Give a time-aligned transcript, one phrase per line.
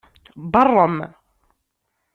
[0.51, 0.97] Beṛṛem.